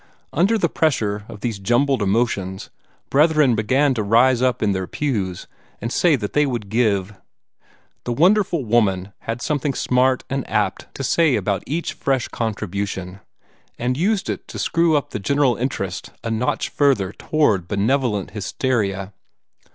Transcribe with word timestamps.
Under 0.33 0.57
the 0.57 0.67
pressure 0.67 1.25
of 1.29 1.41
these 1.41 1.59
jumbled 1.59 2.01
emotions, 2.01 2.71
brethren 3.11 3.53
began 3.53 3.93
to 3.93 4.01
rise 4.01 4.41
up 4.41 4.63
in 4.63 4.71
their 4.71 4.87
pews 4.87 5.45
and 5.79 5.93
say 5.93 6.15
what 6.17 6.33
they 6.33 6.43
would 6.47 6.69
give. 6.69 7.13
The 8.05 8.11
wonderful 8.13 8.65
woman 8.65 9.13
had 9.19 9.43
something 9.43 9.75
smart 9.75 10.23
and 10.27 10.43
apt 10.49 10.87
to 10.95 11.03
say 11.03 11.35
about 11.35 11.63
each 11.67 11.93
fresh 11.93 12.27
contribution, 12.29 13.19
and 13.77 13.95
used 13.95 14.27
it 14.27 14.47
to 14.47 14.57
screw 14.57 14.95
up 14.97 15.11
the 15.11 15.19
general 15.19 15.55
interest 15.55 16.09
a 16.23 16.31
notch 16.31 16.69
further 16.69 17.11
toward 17.11 17.67
benevolent 17.67 18.31
hysteria. 18.31 19.13